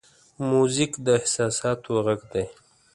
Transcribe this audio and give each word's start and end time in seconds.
موزیک 0.49 0.93
د 1.05 1.07
احساساتو 1.19 1.91
غږ 2.05 2.21
دی. 2.33 2.45